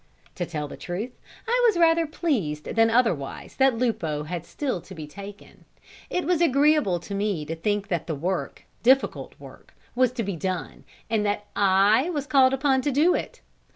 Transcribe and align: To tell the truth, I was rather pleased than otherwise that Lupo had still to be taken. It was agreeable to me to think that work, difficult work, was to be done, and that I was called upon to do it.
To 0.33 0.47
tell 0.47 0.67
the 0.67 0.77
truth, 0.77 1.11
I 1.47 1.63
was 1.67 1.77
rather 1.77 2.07
pleased 2.07 2.63
than 2.63 2.89
otherwise 2.89 3.57
that 3.57 3.77
Lupo 3.77 4.23
had 4.23 4.47
still 4.47 4.81
to 4.81 4.95
be 4.95 5.05
taken. 5.05 5.63
It 6.09 6.25
was 6.25 6.41
agreeable 6.41 6.99
to 6.99 7.13
me 7.13 7.45
to 7.45 7.55
think 7.55 7.89
that 7.89 8.09
work, 8.09 8.63
difficult 8.81 9.39
work, 9.39 9.75
was 9.93 10.11
to 10.13 10.23
be 10.23 10.35
done, 10.35 10.85
and 11.07 11.23
that 11.27 11.45
I 11.55 12.09
was 12.09 12.25
called 12.25 12.51
upon 12.51 12.81
to 12.81 12.91
do 12.91 13.13
it. 13.13 13.41